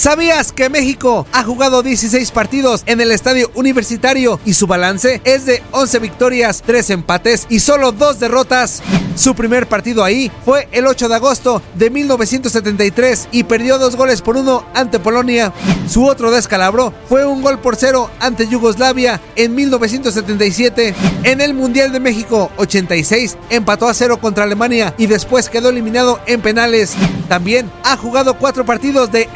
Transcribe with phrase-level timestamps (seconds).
[0.00, 5.44] ¿Sabías que México ha jugado 16 partidos en el estadio universitario y su balance es
[5.44, 8.82] de 11 victorias, 3 empates y solo 2 derrotas?
[9.14, 14.22] Su primer partido ahí fue el 8 de agosto de 1973 y perdió 2 goles
[14.22, 15.52] por 1 ante Polonia.
[15.86, 20.94] Su otro descalabro fue un gol por 0 ante Yugoslavia en 1977.
[21.24, 26.20] En el Mundial de México 86 empató a 0 contra Alemania y después quedó eliminado
[26.26, 26.94] en penales.
[27.28, 29.28] También ha jugado 4 partidos de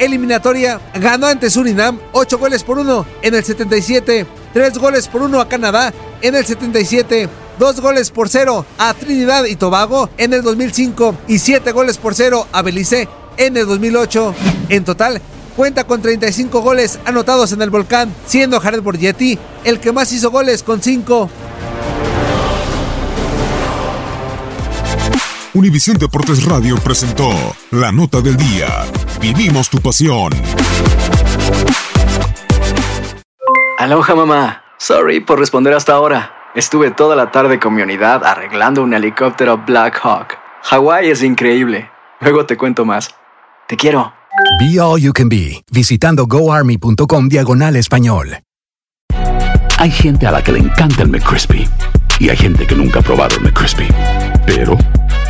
[0.94, 5.48] ganó ante Surinam 8 goles por 1 en el 77, 3 goles por 1 a
[5.48, 5.92] Canadá
[6.22, 7.28] en el 77,
[7.58, 12.14] 2 goles por 0 a Trinidad y Tobago en el 2005 y 7 goles por
[12.14, 14.34] 0 a Belice en el 2008.
[14.68, 15.20] En total,
[15.56, 20.30] cuenta con 35 goles anotados en el volcán, siendo Jared Borgetti el que más hizo
[20.30, 21.30] goles con 5.
[25.54, 27.30] Univisión Deportes Radio presentó
[27.70, 28.86] la nota del día.
[29.24, 30.32] Vivimos tu pasión.
[33.78, 34.62] Aloha mamá.
[34.76, 36.34] Sorry por responder hasta ahora.
[36.54, 40.34] Estuve toda la tarde con mi unidad arreglando un helicóptero Black Hawk.
[40.64, 41.90] Hawái es increíble.
[42.20, 43.14] Luego te cuento más.
[43.66, 44.12] Te quiero.
[44.60, 48.40] Be All You Can Be, visitando goarmy.com diagonal español.
[49.78, 51.66] Hay gente a la que le encanta el McCrispy
[52.20, 53.88] y hay gente que nunca ha probado el McCrispy.
[54.44, 54.76] Pero